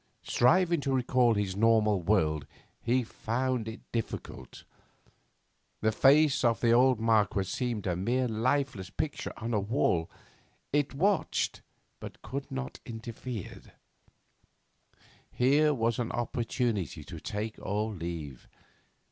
Striving 0.23 0.81
to 0.81 0.95
recall 0.95 1.35
his 1.35 1.55
normal 1.55 2.01
world, 2.01 2.47
he 2.81 3.03
found 3.03 3.67
it 3.67 3.81
difficult. 3.91 4.63
The 5.81 5.91
face 5.91 6.43
of 6.43 6.59
the 6.59 6.71
old 6.71 6.99
Marquess 6.99 7.49
seemed 7.49 7.85
a 7.85 7.95
mere 7.95 8.27
lifeless 8.27 8.89
picture 8.89 9.31
on 9.37 9.53
a 9.53 9.59
wall 9.59 10.09
it 10.73 10.95
watched 10.95 11.61
but 11.99 12.23
could 12.23 12.49
not 12.51 12.79
interfere. 12.83 13.61
Here 15.29 15.71
was 15.71 15.99
an 15.99 16.11
opportunity 16.13 17.03
to 17.03 17.19
take 17.19 17.57
or 17.59 17.93
leave. 17.93 18.47